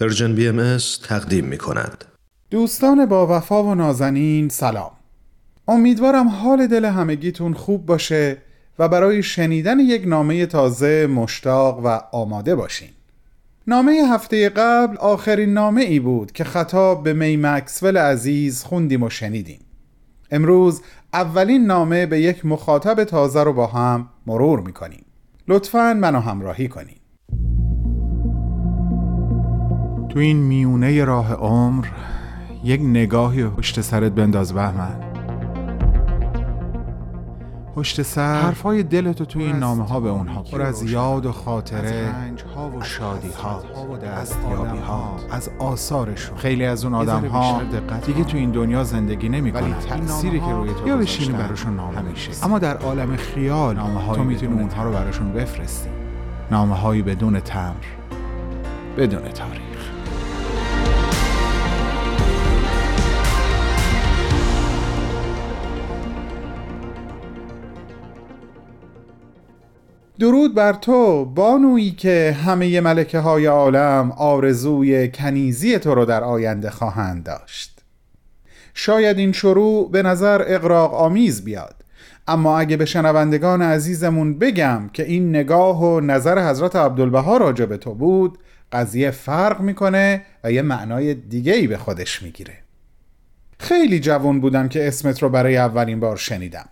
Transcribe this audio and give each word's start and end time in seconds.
Persian 0.00 0.34
BM 0.34 0.78
تقدیم 1.08 1.44
می 1.44 1.58
کند. 1.58 2.04
دوستان 2.50 3.06
با 3.06 3.36
وفا 3.36 3.64
و 3.64 3.74
نازنین 3.74 4.48
سلام. 4.48 4.90
امیدوارم 5.68 6.28
حال 6.28 6.66
دل 6.66 6.84
همگیتون 6.84 7.54
خوب 7.54 7.86
باشه 7.86 8.36
و 8.78 8.88
برای 8.88 9.22
شنیدن 9.22 9.80
یک 9.80 10.02
نامه 10.06 10.46
تازه 10.46 11.06
مشتاق 11.06 11.80
و 11.84 12.00
آماده 12.12 12.54
باشین. 12.54 12.88
نامه 13.66 13.92
هفته 13.92 14.48
قبل 14.48 14.96
آخرین 14.96 15.52
نامه 15.52 15.80
ای 15.80 16.00
بود 16.00 16.32
که 16.32 16.44
خطاب 16.44 17.02
به 17.02 17.12
می 17.12 17.36
مکسول 17.36 17.96
عزیز 17.96 18.64
خوندیم 18.64 19.02
و 19.02 19.10
شنیدیم. 19.10 19.60
امروز 20.30 20.82
اولین 21.12 21.66
نامه 21.66 22.06
به 22.06 22.20
یک 22.20 22.46
مخاطب 22.46 23.04
تازه 23.04 23.42
رو 23.42 23.52
با 23.52 23.66
هم 23.66 24.08
مرور 24.26 24.60
می‌کنیم. 24.60 25.04
لطفا 25.48 25.94
منو 25.94 26.20
همراهی 26.20 26.68
کنید 26.68 27.00
تو 30.08 30.18
این 30.18 30.36
میونه 30.36 31.04
راه 31.04 31.32
عمر 31.34 31.86
یک 32.64 32.80
نگاهی 32.80 33.44
پشت 33.44 33.80
سرت 33.80 34.12
بنداز 34.12 34.52
بهمن. 34.52 35.00
پشت 37.74 38.02
سر 38.02 38.40
حرفای 38.40 38.82
دلتو 38.82 39.24
توی 39.24 39.42
این 39.42 39.56
نامه 39.56 39.84
ها 39.84 40.00
به 40.00 40.08
اونها 40.08 40.42
پر 40.42 40.62
از 40.62 40.82
یاد 40.82 41.26
و 41.26 41.32
خاطره 41.32 42.14
ها 42.56 42.70
و 42.70 42.82
شادی 42.82 43.28
ها 43.28 43.62
دستیابی 43.96 44.78
ها 44.78 45.16
از 45.30 45.50
آثارشون. 45.58 46.36
خیلی 46.36 46.64
از 46.64 46.84
اون 46.84 46.94
آدم 46.94 47.26
ها 47.26 47.62
دیگه 48.06 48.24
تو 48.24 48.36
این 48.36 48.50
دنیا 48.50 48.84
زندگی 48.84 49.28
نمی 49.28 49.52
کنن. 49.52 49.74
تأثیری 49.74 50.40
که 50.40 50.50
روی 50.50 50.70
تو 50.74 50.88
یا 50.88 50.96
بشینی 50.96 51.38
براشون 51.38 51.76
نامه 51.76 52.02
میشه 52.02 52.44
اما 52.44 52.58
در 52.58 52.76
عالم 52.76 53.16
خیال 53.16 53.76
نامه 53.76 54.14
تو 54.14 54.24
می‌تونی 54.24 54.60
اونها 54.60 54.84
رو 54.84 54.92
براشون 54.92 55.32
بفرستی. 55.32 55.88
نامه 56.50 56.74
هایی 56.74 57.02
بدون 57.02 57.40
تمر 57.40 57.74
بدون 58.96 59.22
تاریخ. 59.22 59.67
درود 70.18 70.54
بر 70.54 70.72
تو 70.72 71.24
بانویی 71.24 71.90
که 71.90 72.36
همه 72.44 72.80
ملکه 72.80 73.18
های 73.18 73.46
عالم 73.46 74.12
آرزوی 74.16 75.08
کنیزی 75.08 75.78
تو 75.78 75.94
رو 75.94 76.04
در 76.04 76.24
آینده 76.24 76.70
خواهند 76.70 77.24
داشت. 77.24 77.80
شاید 78.74 79.18
این 79.18 79.32
شروع 79.32 79.90
به 79.90 80.02
نظر 80.02 80.44
اقراق 80.46 80.94
آمیز 80.94 81.44
بیاد 81.44 81.74
اما 82.28 82.58
اگه 82.58 82.76
به 82.76 82.84
شنوندگان 82.84 83.62
عزیزمون 83.62 84.38
بگم 84.38 84.90
که 84.92 85.02
این 85.02 85.30
نگاه 85.30 85.84
و 85.84 86.00
نظر 86.00 86.50
حضرت 86.50 86.76
عبدالبها 86.76 87.36
راجع 87.36 87.64
به 87.64 87.76
تو 87.76 87.94
بود 87.94 88.38
قضیه 88.72 89.10
فرق 89.10 89.60
می‌کنه 89.60 90.22
و 90.44 90.52
یه 90.52 90.62
معنای 90.62 91.14
دیگه 91.14 91.52
ای 91.52 91.66
به 91.66 91.76
خودش 91.76 92.22
می‌گیره. 92.22 92.54
خیلی 93.58 94.00
جوان 94.00 94.40
بودم 94.40 94.68
که 94.68 94.88
اسمت 94.88 95.22
رو 95.22 95.28
برای 95.28 95.56
اولین 95.56 96.00
بار 96.00 96.16
شنیدم. 96.16 96.68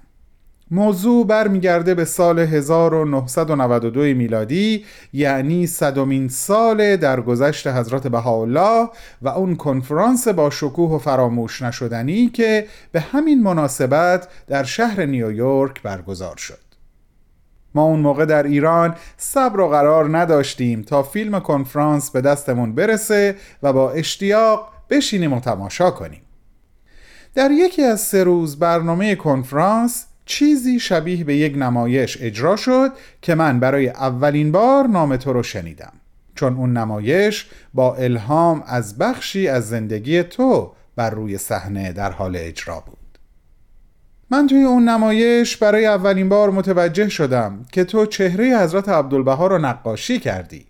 موضوع 0.70 1.27
برمیگرده 1.27 1.95
به 1.95 2.05
سال 2.05 2.39
1992 2.39 4.00
میلادی 4.00 4.84
یعنی 5.12 5.67
صدمین 5.67 6.28
سال 6.28 6.97
درگذشت 6.97 7.67
حضرت 7.67 8.06
بهاءالله 8.06 8.89
و 9.23 9.28
اون 9.28 9.56
کنفرانس 9.56 10.28
با 10.28 10.50
شکوه 10.50 10.91
و 10.91 10.98
فراموش 10.98 11.62
نشدنی 11.62 12.28
که 12.28 12.67
به 12.92 13.00
همین 13.00 13.42
مناسبت 13.42 14.28
در 14.47 14.64
شهر 14.64 15.05
نیویورک 15.05 15.83
برگزار 15.83 16.36
شد. 16.36 16.58
ما 17.75 17.83
اون 17.83 18.01
موقع 18.01 18.25
در 18.25 18.42
ایران 18.42 18.95
صبر 19.17 19.61
و 19.61 19.69
قرار 19.69 20.19
نداشتیم 20.19 20.83
تا 20.83 21.03
فیلم 21.03 21.41
کنفرانس 21.41 22.11
به 22.11 22.20
دستمون 22.20 22.75
برسه 22.75 23.36
و 23.62 23.73
با 23.73 23.91
اشتیاق 23.91 24.69
بشینیم 24.91 25.33
و 25.33 25.41
تماشا 25.41 25.91
کنیم. 25.91 26.23
در 27.34 27.51
یکی 27.51 27.83
از 27.83 28.01
سه 28.01 28.25
روز 28.25 28.58
برنامه 28.58 29.14
کنفرانس 29.14 30.06
چیزی 30.27 30.81
شبیه 30.81 31.25
به 31.25 31.37
یک 31.37 31.57
نمایش 31.57 32.19
اجرا 32.20 32.57
شد 32.57 32.92
که 33.23 33.35
من 33.35 33.61
برای 33.61 33.89
اولین 33.89 34.53
بار 34.53 34.87
نام 34.87 35.17
تو 35.17 35.33
رو 35.33 35.42
شنیدم. 35.42 35.92
چون 36.35 36.57
اون 36.57 36.73
نمایش 36.73 37.47
با 37.75 37.95
الهام 37.95 38.63
از 38.67 38.98
بخشی 38.98 39.48
از 39.48 39.69
زندگی 39.69 40.23
تو 40.23 40.73
بر 40.97 41.11
روی 41.11 41.39
صحنه 41.39 41.92
در 41.92 42.11
حال 42.11 42.36
اجرا 42.36 42.81
بود. 42.81 43.19
من 44.31 44.47
توی 44.47 44.63
اون 44.63 44.89
نمایش 44.89 45.57
برای 45.57 45.86
اولین 45.86 46.29
بار 46.29 46.51
متوجه 46.51 47.09
شدم 47.09 47.67
که 47.73 47.85
تو 47.85 48.07
چهره 48.07 48.59
حضرت 48.59 48.89
عبدالبها 48.89 49.47
رو 49.47 49.59
نقاشی 49.59 50.19
کردی. 50.19 50.67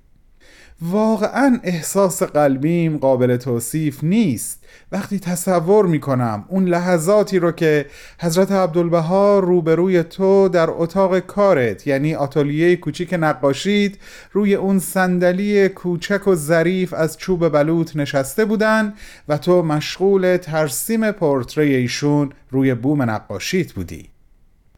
واقعا 0.82 1.60
احساس 1.62 2.22
قلبیم 2.22 2.98
قابل 2.98 3.36
توصیف 3.36 4.04
نیست. 4.04 4.64
وقتی 4.92 5.18
تصور 5.18 5.86
می‌کنم 5.86 6.44
اون 6.48 6.64
لحظاتی 6.64 7.38
رو 7.38 7.52
که 7.52 7.86
حضرت 8.20 8.52
عبدالبها 8.52 9.38
روبروی 9.38 10.02
تو 10.02 10.48
در 10.48 10.70
اتاق 10.70 11.18
کارت 11.18 11.86
یعنی 11.86 12.14
آتلیه 12.14 12.76
کوچیک 12.76 13.14
نقاشید 13.20 13.98
روی 14.32 14.54
اون 14.54 14.78
صندلی 14.78 15.68
کوچک 15.68 16.28
و 16.28 16.34
ظریف 16.34 16.94
از 16.94 17.18
چوب 17.18 17.48
بلوط 17.48 17.96
نشسته 17.96 18.44
بودن 18.44 18.94
و 19.28 19.38
تو 19.38 19.62
مشغول 19.62 20.36
ترسیم 20.36 21.10
پورتری 21.10 21.74
ایشون 21.74 22.32
روی 22.50 22.74
بوم 22.74 23.10
نقاشیت 23.10 23.72
بودی. 23.72 24.08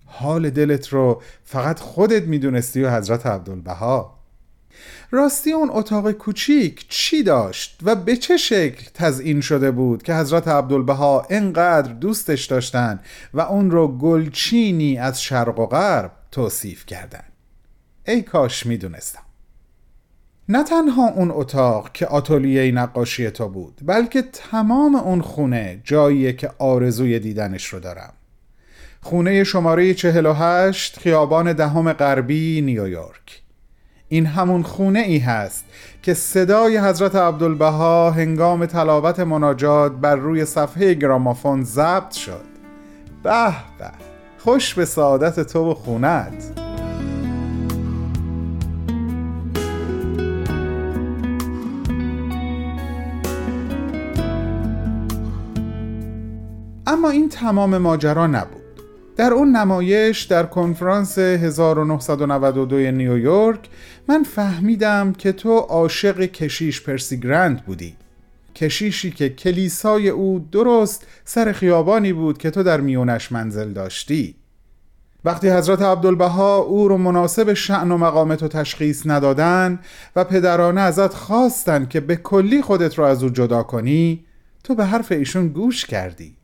حال 0.07 0.51
دلت 0.51 0.89
رو 0.89 1.23
فقط 1.45 1.81
خودت 1.81 2.23
می‌دونستی 2.23 2.83
و 2.83 2.91
حضرت 2.91 3.27
عبدالبها. 3.27 4.18
راستی 5.11 5.53
اون 5.53 5.71
اتاق 5.73 6.13
کوچیک 6.13 6.87
چی 6.89 7.23
داشت 7.23 7.81
و 7.83 7.95
به 7.95 8.17
چه 8.17 8.37
شکل 8.37 8.85
تزئین 8.95 9.41
شده 9.41 9.71
بود 9.71 10.03
که 10.03 10.15
حضرت 10.15 10.49
عبدالبها 10.49 11.27
انقدر 11.31 11.93
دوستش 11.93 12.45
داشتن 12.45 13.01
و 13.35 13.41
اون 13.41 13.71
رو 13.71 13.99
گلچینی 13.99 14.99
از 14.99 15.23
شرق 15.23 15.59
و 15.59 15.67
غرب 15.67 16.13
توصیف 16.33 16.87
کردن؟ 16.87 17.25
ای 18.07 18.23
کاش 18.23 18.67
می‌دونستم. 18.67 19.23
نه 20.49 20.65
تنها 20.65 21.09
اون 21.09 21.31
اتاق 21.31 21.93
که 21.93 22.07
آتولیه 22.07 22.73
نقاشی 22.73 23.31
تو 23.31 23.49
بود 23.49 23.81
بلکه 23.87 24.23
تمام 24.23 24.95
اون 24.95 25.23
خونه 25.23 25.81
جاییه 25.85 26.33
که 26.33 26.51
آرزوی 26.59 27.19
دیدنش 27.19 27.67
رو 27.67 27.81
دارم. 27.81 28.13
خونه 29.01 29.45
شماره 29.45 29.95
48 29.95 30.99
خیابان 30.99 31.53
دهم 31.53 31.93
غربی 31.93 32.61
نیویورک. 32.61 33.38
این 34.09 34.27
همون 34.27 34.63
خونه 34.63 34.99
ای 34.99 35.19
هست 35.19 35.65
که 36.03 36.15
صدای 36.15 36.79
حضرت 36.79 37.15
عبدالبها 37.15 38.11
هنگام 38.11 38.67
تلاوت 38.67 39.21
مناجات 39.21 39.93
بر 39.93 40.17
روی 40.17 40.45
صفحه 40.45 40.95
گرامافون 40.95 41.65
ضبط 41.65 42.11
شد. 42.11 42.45
به 43.23 43.49
به 43.79 43.91
خوش 44.39 44.75
به 44.75 44.85
سعادت 44.85 45.41
تو 45.41 45.71
و 45.71 45.75
خونت. 45.75 46.61
اما 56.87 57.11
این 57.11 57.29
تمام 57.29 57.79
ماجرا 57.79 58.27
نبود. 58.27 58.58
در 59.19 59.33
اون 59.33 59.57
نمایش 59.57 60.23
در 60.23 60.47
کنفرانس 60.47 61.19
1992 61.19 62.77
نیویورک 62.77 63.61
من 64.09 64.23
فهمیدم 64.23 65.13
که 65.13 65.33
تو 65.33 65.57
عاشق 65.57 66.21
کشیش 66.21 66.83
پرسی 66.83 67.21
گرند 67.21 67.65
بودی. 67.65 67.97
کشیشی 68.55 69.11
که 69.11 69.29
کلیسای 69.29 70.09
او 70.09 70.47
درست 70.53 71.07
سر 71.25 71.53
خیابانی 71.53 72.13
بود 72.13 72.39
که 72.39 72.51
تو 72.51 72.63
در 72.63 72.81
میونش 72.81 73.33
منزل 73.33 73.73
داشتی. 73.73 74.35
وقتی 75.25 75.51
حضرت 75.51 75.83
عبدالبها 75.83 76.57
او 76.57 76.89
رو 76.89 76.99
مناسب 76.99 77.55
شعن 77.55 77.93
و 77.93 77.99
مقام 77.99 78.35
تو 78.35 78.49
تشخیص 78.49 79.03
ندادن 79.07 79.79
و 80.17 80.25
پدرانه 80.25 80.81
ازت 80.81 81.15
خواستن 81.15 81.87
که 81.87 82.01
به 82.01 82.17
کلی 82.17 82.63
خودت 82.63 82.99
رو 82.99 83.05
از 83.05 83.23
او 83.23 83.29
جدا 83.29 83.63
کنی 83.63 84.25
تو 84.65 84.75
به 84.75 84.85
حرف 84.85 85.13
ایشون 85.13 85.49
گوش 85.49 85.87
کردی. 85.87 86.38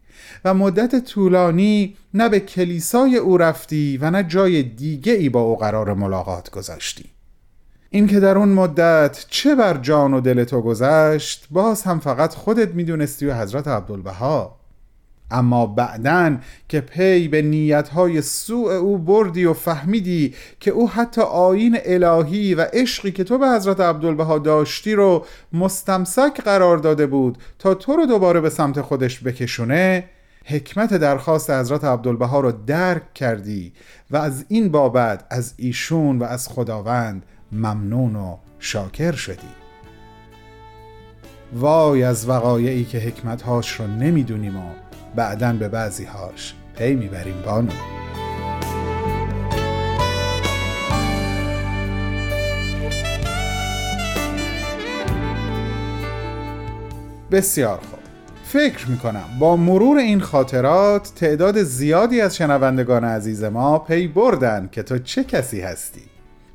و 0.45 0.55
مدت 0.55 1.05
طولانی 1.05 1.97
نه 2.15 2.29
به 2.29 2.41
کلیسای 2.41 3.17
او 3.17 3.39
رفتی 3.39 3.99
و 4.01 4.11
نه 4.11 4.23
جای 4.23 4.63
دیگه 4.63 5.13
ای 5.13 5.29
با 5.29 5.41
او 5.41 5.57
قرار 5.57 5.95
ملاقات 5.95 6.51
گذاشتی. 6.51 7.05
این 7.91 8.07
که 8.07 8.21
در 8.21 8.39
اون 8.39 8.49
مدت 8.49 9.27
چه 9.29 9.55
بر 9.55 9.77
جان 9.77 10.15
و 10.15 10.21
دل 10.21 10.45
تو 10.45 10.61
گذشت 10.61 11.47
باز 11.51 11.83
هم 11.83 11.99
فقط 11.99 12.35
خودت 12.35 12.75
می‌دونستی 12.75 13.27
و 13.27 13.35
حضرت 13.35 13.69
عبدالبها. 13.69 14.57
اما 15.31 15.67
بعدن 15.67 16.41
که 16.69 16.81
پی 16.81 17.29
به 17.29 17.43
نیتهای 17.43 18.23
سوء 18.23 18.73
او 18.73 18.99
بردی 18.99 19.45
و 19.45 19.53
فهمیدی 19.53 20.35
که 20.61 20.71
او 20.71 20.91
حتی 20.91 21.21
آین 21.21 21.79
الهی 21.85 22.55
و 22.55 22.67
عشقی 22.73 23.13
که 23.13 23.25
تو 23.25 23.39
به 23.39 23.49
حضرت 23.49 23.81
عبدالبها 23.81 24.39
داشتی 24.39 24.93
رو 24.93 25.27
مستمسک 25.53 26.41
قرار 26.45 26.79
داده 26.79 27.07
بود 27.07 27.39
تا 27.59 27.75
تو 27.75 27.97
رو 27.97 28.07
دوباره 28.07 28.41
به 28.41 28.51
سمت 28.51 28.81
خودش 28.81 29.21
بکشونه 29.21 30.05
حکمت 30.47 30.95
درخواست 30.95 31.51
حضرت 31.51 31.85
عبدالبها 31.85 32.41
رو 32.41 32.53
درک 32.53 33.15
کردی 33.15 33.73
و 34.11 34.17
از 34.17 34.45
این 34.49 34.69
بابت 34.69 35.25
از 35.31 35.55
ایشون 35.57 36.19
و 36.19 36.25
از 36.25 36.49
خداوند 36.49 37.27
ممنون 37.53 38.17
و 38.17 38.37
شاکر 38.59 39.13
شدی. 39.13 39.49
وای 41.53 42.03
از 42.03 42.29
وقایعی 42.29 42.85
که 42.85 42.99
حکمتهاش 42.99 43.81
رو 43.81 43.87
نمی‌دونیم 43.87 44.57
و 44.57 44.71
بعدا 45.15 45.53
به 45.53 45.69
بعضیهاش 45.69 46.55
پی 46.77 46.95
می‌بریم 46.95 47.43
بانو. 47.47 47.71
بسیار 57.31 57.79
خوب. 57.79 58.04
فکر 58.55 58.91
می‌کنم. 58.91 59.25
با 59.39 59.57
مرور 59.57 59.99
این 59.99 60.21
خاطرات 60.21 61.13
تعداد 61.17 61.63
زیادی 61.63 62.21
از 62.21 62.37
شنوندگان 62.37 63.05
عزیز 63.05 63.45
ما 63.45 63.79
پی 63.79 64.09
بردن 64.09 64.69
که 64.73 64.83
تو 64.83 64.99
چه 64.99 65.25
کسی 65.25 65.61
هستی. 65.61 66.03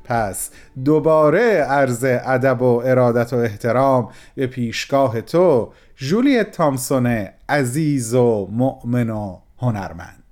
پس 0.04 0.50
دوباره 0.84 1.40
عرض 1.52 2.04
ادب 2.04 2.62
و 2.62 2.82
ارادت 2.84 3.32
و 3.32 3.36
احترام 3.36 4.08
به 4.34 4.46
پیشگاه 4.46 5.20
تو 5.20 5.72
جولیت 5.96 6.50
تامسون 6.50 7.26
عزیز 7.48 8.14
و 8.14 8.48
مؤمن 8.52 9.10
و 9.10 9.38
هنرمند. 9.58 10.24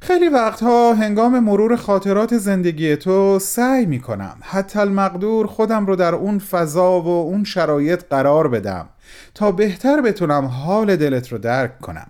خیلی 0.00 0.28
وقتها 0.28 0.94
هنگام 0.94 1.38
مرور 1.38 1.76
خاطرات 1.76 2.38
زندگی 2.38 2.96
تو 2.96 3.38
سعی 3.38 3.86
می 3.86 4.00
کنم 4.00 4.36
حتی 4.42 4.78
المقدور 4.78 5.46
خودم 5.46 5.86
رو 5.86 5.96
در 5.96 6.14
اون 6.14 6.38
فضا 6.38 7.00
و 7.00 7.08
اون 7.08 7.44
شرایط 7.44 8.04
قرار 8.10 8.48
بدم. 8.48 8.88
تا 9.34 9.52
بهتر 9.52 10.00
بتونم 10.00 10.44
حال 10.44 10.96
دلت 10.96 11.32
رو 11.32 11.38
درک 11.38 11.80
کنم. 11.80 12.06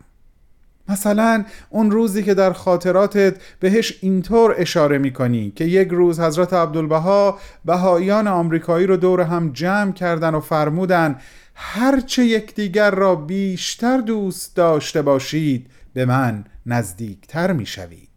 مثلا 0.88 1.44
اون 1.70 1.90
روزی 1.90 2.22
که 2.22 2.34
در 2.34 2.52
خاطراتت 2.52 3.36
بهش 3.60 3.98
اینطور 4.00 4.54
اشاره 4.58 4.98
می‌کنی 4.98 5.50
که 5.50 5.64
یک 5.64 5.88
روز 5.88 6.20
حضرت 6.20 6.52
عبدالبها 6.52 7.38
بهاییان 7.64 8.28
آمریکایی 8.28 8.86
رو 8.86 8.96
دور 8.96 9.20
هم 9.20 9.52
جمع 9.52 9.92
کردن 9.92 10.34
و 10.34 10.40
فرمودن 10.40 11.20
هرچه 11.54 12.24
یکدیگر 12.24 12.90
را 12.90 13.14
بیشتر 13.14 13.98
دوست 13.98 14.56
داشته 14.56 15.02
باشید 15.02 15.70
به 15.94 16.04
من 16.04 16.44
نزدیکتر 16.66 17.52
می‌شوید. 17.52 18.08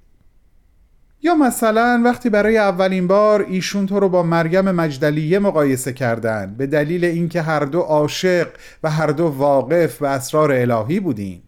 یا 1.24 1.36
مثلا 1.36 2.01
وقتی 2.06 2.30
برای 2.30 2.57
اولین 2.57 3.07
بار 3.07 3.45
ایشون 3.50 3.86
تو 3.86 4.00
رو 4.00 4.10
با 4.10 4.24
مریم 4.24 4.71
مجدلیه 4.71 5.39
مقایسه 5.39 5.94
کردن 5.94 6.56
به 6.57 6.68
دلیل 6.68 7.06
اینکه 7.06 7.42
هر 7.42 7.66
دو 7.66 7.80
عاشق 7.80 8.48
و 8.83 8.89
هر 8.89 9.07
دو 9.07 9.25
واقف 9.25 9.98
به 9.98 10.07
اسرار 10.07 10.51
الهی 10.51 11.00
بودین. 11.00 11.42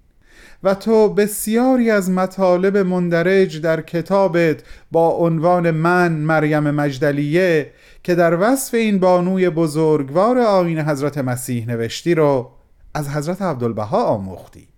و 0.63 0.73
تو 0.75 1.09
بسیاری 1.09 1.91
از 1.91 2.09
مطالب 2.09 2.77
مندرج 2.77 3.62
در 3.62 3.81
کتابت 3.81 4.63
با 4.91 5.09
عنوان 5.09 5.71
من 5.71 6.12
مریم 6.12 6.71
مجدلیه 6.71 7.71
که 8.03 8.15
در 8.15 8.38
وصف 8.41 8.74
این 8.74 9.00
بانوی 9.00 9.50
بزرگوار 9.50 10.39
آین 10.39 10.79
حضرت 10.79 11.17
مسیح 11.17 11.67
نوشتی 11.67 12.15
رو 12.15 12.51
از 12.94 13.09
حضرت 13.09 13.41
عبدالبها 13.41 14.03
آموختی. 14.03 14.70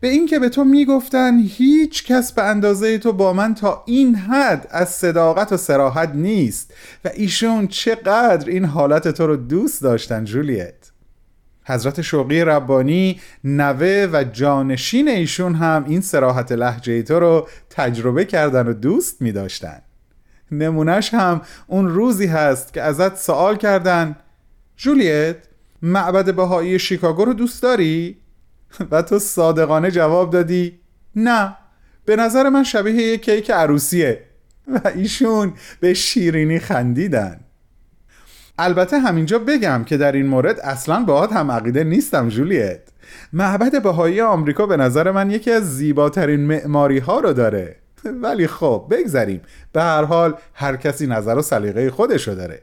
به 0.00 0.08
اینکه 0.08 0.38
به 0.38 0.48
تو 0.48 0.64
می‌گفتن 0.64 1.38
هیچ 1.38 2.06
کس 2.06 2.32
به 2.32 2.42
اندازه 2.42 2.98
تو 2.98 3.12
با 3.12 3.32
من 3.32 3.54
تا 3.54 3.82
این 3.86 4.14
حد 4.14 4.66
از 4.70 4.88
صداقت 4.88 5.52
و 5.52 5.56
سراحت 5.56 6.10
نیست 6.14 6.74
و 7.04 7.10
ایشون 7.14 7.66
چقدر 7.66 8.50
این 8.50 8.64
حالت 8.64 9.08
تو 9.08 9.26
رو 9.26 9.36
دوست 9.36 9.82
داشتن 9.82 10.24
جولیت 10.24 10.74
حضرت 11.64 12.00
شوقی 12.00 12.40
ربانی 12.40 13.20
نوه 13.44 14.08
و 14.12 14.24
جانشین 14.32 15.08
ایشون 15.08 15.54
هم 15.54 15.84
این 15.88 16.00
سراحت 16.00 16.52
لحجه 16.52 17.02
تو 17.02 17.20
رو 17.20 17.48
تجربه 17.70 18.24
کردن 18.24 18.68
و 18.68 18.72
دوست 18.72 19.22
می 19.22 19.32
داشتن 19.32 19.80
نمونش 20.52 21.14
هم 21.14 21.40
اون 21.66 21.88
روزی 21.88 22.26
هست 22.26 22.72
که 22.72 22.82
ازت 22.82 23.16
سوال 23.16 23.56
کردن 23.56 24.16
جولیت 24.76 25.36
معبد 25.82 26.34
بهایی 26.34 26.78
شیکاگو 26.78 27.24
رو 27.24 27.34
دوست 27.34 27.62
داری؟ 27.62 28.16
و 28.90 29.02
تو 29.02 29.18
صادقانه 29.18 29.90
جواب 29.90 30.30
دادی 30.30 30.78
نه 31.16 31.56
به 32.04 32.16
نظر 32.16 32.48
من 32.48 32.64
شبیه 32.64 32.94
یک 32.94 33.24
کیک 33.24 33.50
عروسیه. 33.50 34.24
و 34.74 34.88
ایشون 34.94 35.52
به 35.80 35.94
شیرینی 35.94 36.58
خندیدن. 36.58 37.40
البته 38.58 38.98
همینجا 38.98 39.38
بگم 39.38 39.84
که 39.84 39.96
در 39.96 40.12
این 40.12 40.26
مورد 40.26 40.60
اصلا 40.60 41.04
باهات 41.04 41.32
هم 41.32 41.50
عقیده 41.50 41.84
نیستم 41.84 42.28
جولیت. 42.28 42.80
معبد 43.32 43.82
بهایی 43.82 44.20
آمریکا 44.20 44.66
به 44.66 44.76
نظر 44.76 45.10
من 45.10 45.30
یکی 45.30 45.50
از 45.50 45.76
زیباترین 45.76 46.40
معماری 46.40 46.98
ها 46.98 47.20
رو 47.20 47.32
داره. 47.32 47.76
ولی 48.22 48.46
خب 48.46 48.86
بگذریم. 48.90 49.40
به 49.72 49.82
هر 49.82 50.04
حال 50.04 50.34
هر 50.54 50.76
کسی 50.76 51.06
نظر 51.06 51.34
و 51.34 51.42
سلیقه 51.42 51.90
خودشو 51.90 52.34
داره. 52.34 52.62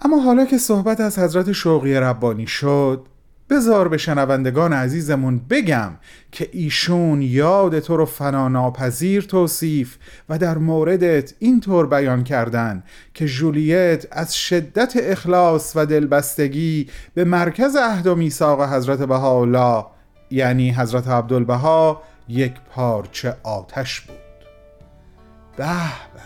اما 0.00 0.20
حالا 0.20 0.44
که 0.44 0.58
صحبت 0.58 1.00
از 1.00 1.18
حضرت 1.18 1.52
شوقی 1.52 1.94
ربانی 1.94 2.46
شد 2.46 3.06
بزار 3.50 3.88
به 3.88 3.98
شنوندگان 3.98 4.72
عزیزمون 4.72 5.40
بگم 5.50 5.92
که 6.32 6.48
ایشون 6.52 7.22
یاد 7.22 7.78
تو 7.78 7.96
رو 7.96 8.06
فناناپذیر 8.06 9.22
توصیف 9.22 9.96
و 10.28 10.38
در 10.38 10.58
موردت 10.58 11.34
اینطور 11.38 11.86
بیان 11.86 12.24
کردن 12.24 12.82
که 13.14 13.26
جولیت 13.26 14.06
از 14.10 14.36
شدت 14.36 14.92
اخلاص 14.96 15.72
و 15.76 15.86
دلبستگی 15.86 16.88
به 17.14 17.24
مرکز 17.24 17.76
عهد 17.76 18.06
و 18.06 18.14
میثاق 18.14 18.74
حضرت 18.74 18.98
بهاءالله 18.98 19.84
یعنی 20.30 20.70
حضرت 20.70 21.08
عبدالبها 21.08 22.02
یک 22.28 22.52
پارچه 22.70 23.36
آتش 23.42 24.00
بود. 24.00 24.16
به 25.56 25.64
به 26.14 26.20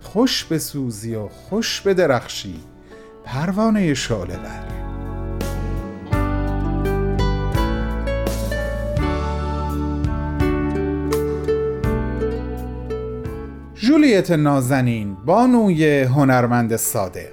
خوش 0.00 0.44
بسوزی 0.44 1.14
و 1.14 1.28
خوش 1.28 1.80
بدرخشی 1.80 2.60
پروانه 3.24 3.94
شعله 3.94 4.36
بر. 4.36 4.89
جولیت 13.82 14.30
نازنین 14.30 15.16
بانوی 15.24 16.02
هنرمند 16.02 16.76
صادق. 16.76 17.32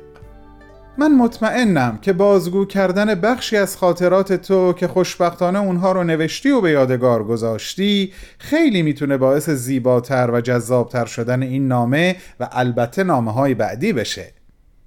من 0.97 1.15
مطمئنم 1.15 1.99
که 2.01 2.13
بازگو 2.13 2.65
کردن 2.65 3.15
بخشی 3.15 3.57
از 3.57 3.77
خاطرات 3.77 4.33
تو 4.33 4.73
که 4.73 4.87
خوشبختانه 4.87 5.59
اونها 5.59 5.91
رو 5.91 6.03
نوشتی 6.03 6.49
و 6.49 6.61
به 6.61 6.71
یادگار 6.71 7.23
گذاشتی 7.23 8.13
خیلی 8.37 8.81
می‌تونه 8.81 9.17
باعث 9.17 9.49
زیباتر 9.49 10.31
و 10.31 10.41
جذابتر 10.41 11.05
شدن 11.05 11.43
این 11.43 11.67
نامه 11.67 12.15
و 12.39 12.49
البته 12.51 13.03
نامه 13.03 13.33
های 13.33 13.53
بعدی 13.53 13.93
بشه. 13.93 14.33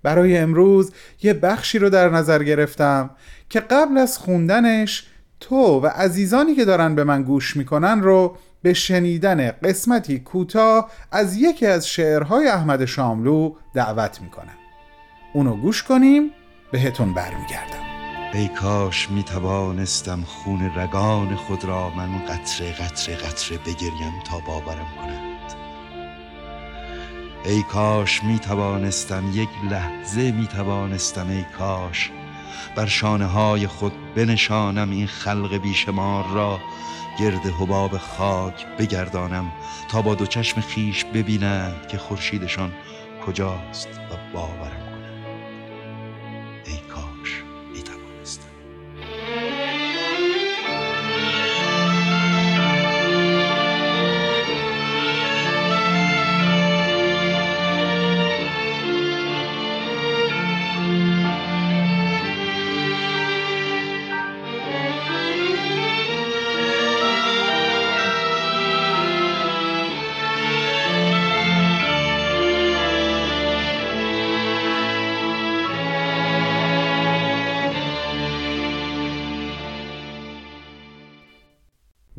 برای 0.02 0.38
امروز 0.38 0.92
یه 1.22 1.34
بخشی 1.34 1.78
رو 1.78 1.90
در 1.90 2.08
نظر 2.08 2.42
گرفتم 2.42 3.10
که 3.48 3.60
قبل 3.60 3.98
از 3.98 4.18
خوندنش 4.18 5.06
تو 5.40 5.80
و 5.80 5.86
عزیزانی 5.86 6.54
که 6.54 6.64
دارن 6.64 6.94
به 6.94 7.04
من 7.04 7.22
گوش 7.22 7.56
می‌کنن 7.56 8.02
رو 8.02 8.36
به 8.62 8.74
شنیدن 8.74 9.50
قسمتی 9.50 10.18
کوتاه 10.18 10.90
از 11.12 11.36
یکی 11.36 11.66
از 11.66 11.88
شعرهای 11.88 12.48
احمد 12.48 12.84
شاملو 12.84 13.54
دعوت 13.74 14.20
می‌کنم. 14.20 14.56
اونو 15.34 15.56
گوش 15.56 15.82
کنیم 15.82 16.30
بهتون 16.72 17.14
برمیگردم. 17.14 17.90
ای 18.34 18.48
کاش 18.48 19.10
می 19.10 19.22
توانستم 19.22 20.22
خون 20.22 20.70
رگان 20.76 21.36
خود 21.36 21.64
را 21.64 21.90
من 21.90 22.18
قطره 22.18 22.72
قطره 22.72 23.16
قطره 23.16 23.58
بگریم 23.58 24.22
تا 24.26 24.38
باورم 24.46 24.88
کنند. 25.00 25.30
ای 27.44 27.62
کاش 27.62 28.24
می 28.24 28.38
توانستم 28.38 29.24
یک 29.34 29.48
لحظه 29.70 30.32
می 30.32 30.46
توانستم 30.46 31.30
ای 31.30 31.44
کاش 31.58 32.10
بر 32.76 32.86
شانه 32.86 33.26
های 33.26 33.66
خود 33.66 33.92
بنشانم 34.14 34.90
این 34.90 35.06
خلق 35.06 35.56
بیشمار 35.56 36.26
را. 36.26 36.60
گرد 37.20 37.46
حباب 37.46 37.98
خاک 37.98 38.66
بگردانم 38.78 39.52
تا 39.88 40.02
با 40.02 40.14
دو 40.14 40.26
چشم 40.26 40.60
خیش 40.60 41.04
ببینند 41.04 41.88
که 41.88 41.98
خورشیدشان 41.98 42.72
کجاست 43.26 43.88
و 43.88 44.34
باورم. 44.34 44.79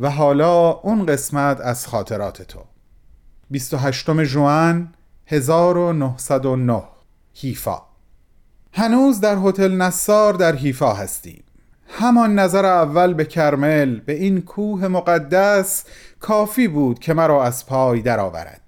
و 0.02 0.10
حالا 0.10 0.72
اون 0.72 1.06
قسمت 1.06 1.62
از 1.62 1.88
خاطرات 1.88 2.42
تو. 2.42 2.60
28 3.50 4.10
جوان 4.26 4.94
1909 5.28 6.84
هیفا 7.34 7.82
هنوز 8.74 9.20
در 9.20 9.38
هتل 9.44 9.72
نصار 9.72 10.34
در 10.34 10.56
حیفا 10.56 10.94
هستیم. 10.94 11.44
همان 11.88 12.40
نظر 12.40 12.66
اول 12.66 13.14
به 13.14 13.26
کرمل 13.26 14.00
به 14.00 14.14
این 14.14 14.42
کوه 14.42 14.88
مقدس 14.88 15.84
کافی 16.20 16.68
بود 16.68 17.00
که 17.00 17.14
مرا 17.14 17.44
از 17.44 17.66
پای 17.66 18.02
درآورد. 18.02 18.62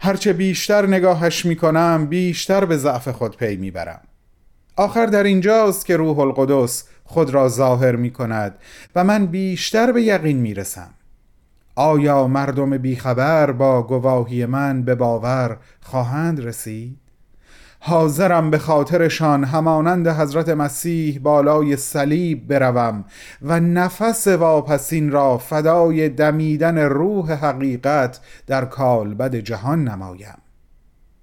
هرچه 0.00 0.32
بیشتر 0.32 0.86
نگاهش 0.86 1.46
می 1.46 1.56
کنم 1.56 2.06
بیشتر 2.06 2.64
به 2.64 2.76
ضعف 2.76 3.08
خود 3.08 3.36
پی 3.36 3.56
می 3.56 3.70
برم 3.70 4.00
آخر 4.78 5.06
در 5.06 5.22
اینجاست 5.22 5.86
که 5.86 5.96
روح 5.96 6.18
القدس 6.18 6.84
خود 7.04 7.30
را 7.30 7.48
ظاهر 7.48 7.96
می 7.96 8.10
کند 8.10 8.54
و 8.94 9.04
من 9.04 9.26
بیشتر 9.26 9.92
به 9.92 10.02
یقین 10.02 10.36
می 10.36 10.54
رسم 10.54 10.90
آیا 11.74 12.26
مردم 12.26 12.78
بیخبر 12.78 13.52
با 13.52 13.82
گواهی 13.82 14.46
من 14.46 14.82
به 14.82 14.94
باور 14.94 15.56
خواهند 15.80 16.40
رسید؟ 16.40 16.98
حاضرم 17.80 18.50
به 18.50 18.58
خاطرشان 18.58 19.44
همانند 19.44 20.08
حضرت 20.08 20.48
مسیح 20.48 21.18
بالای 21.18 21.76
صلیب 21.76 22.48
بروم 22.48 23.04
و 23.42 23.60
نفس 23.60 24.26
واپسین 24.26 25.10
را 25.10 25.38
فدای 25.38 26.08
دمیدن 26.08 26.78
روح 26.78 27.32
حقیقت 27.32 28.20
در 28.46 28.64
کالبد 28.64 29.34
جهان 29.34 29.88
نمایم 29.88 30.38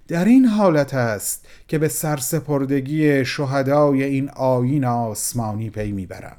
در 0.07 0.25
این 0.25 0.45
حالت 0.45 0.93
است 0.93 1.47
که 1.67 1.77
به 1.77 1.87
سرسپردگی 1.87 3.25
شهدای 3.25 4.03
این 4.03 4.29
آیین 4.29 4.85
آسمانی 4.85 5.69
پی 5.69 5.91
می‌برم. 5.91 6.37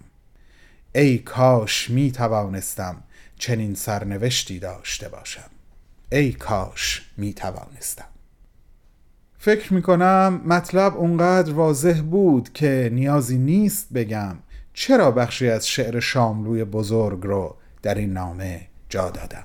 ای 0.95 1.19
کاش 1.19 1.91
می 1.91 2.13
توانستم 2.13 3.03
چنین 3.39 3.75
سرنوشتی 3.75 4.59
داشته 4.59 5.09
باشم. 5.09 5.51
ای 6.13 6.33
کاش 6.33 7.11
می 7.17 7.35
توانستم 7.35 8.05
فکر 9.39 9.75
می 9.75 9.83
کنم 9.83 10.41
مطلب 10.47 10.97
اونقدر 10.97 11.53
واضح 11.53 12.03
بود 12.03 12.53
که 12.53 12.91
نیازی 12.93 13.39
نیست 13.39 13.93
بگم 13.93 14.37
چرا 14.75 15.11
بخشی 15.11 15.49
از 15.49 15.69
شعر 15.69 16.01
شاملوی 16.01 16.65
بزرگ 16.65 17.23
رو 17.23 17.57
در 17.83 17.95
این 17.95 18.13
نامه 18.13 18.69
جا 18.89 19.11
دادم. 19.11 19.45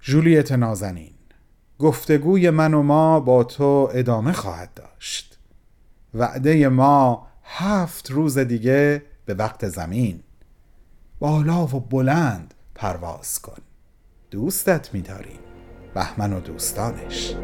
جولیت 0.00 0.52
نازنین. 0.52 1.12
گفتگوی 1.80 2.50
من 2.50 2.74
و 2.74 2.82
ما 2.82 3.20
با 3.20 3.44
تو 3.44 3.88
ادامه 3.92 4.32
خواهد 4.32 4.74
داشت. 4.74 5.38
وعده 6.14 6.68
ما 6.68 7.26
هفت 7.44 8.10
روز 8.10 8.38
دیگه 8.38 9.02
به 9.24 9.34
وقت 9.34 9.68
زمین. 9.68 10.20
بالا 11.18 11.64
و 11.64 11.66
بلند 11.66 12.54
پرواز 12.74 13.38
کن. 13.38 13.58
دوستت 14.30 14.94
می‌داریم. 14.94 15.38
بهمن 15.94 16.32
و 16.32 16.40
دوستانش. 16.40 17.34